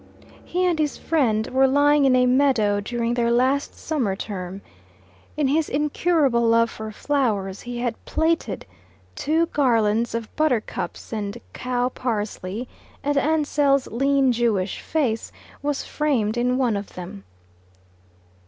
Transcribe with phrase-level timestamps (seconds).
[0.43, 4.61] He and his friend were lying in a meadow during their last summer term.
[5.37, 8.65] In his incurable love for flowers he had plaited
[9.15, 12.67] two garlands of buttercups and cow parsley,
[13.03, 17.23] and Ansell's lean Jewish face was framed in one of them.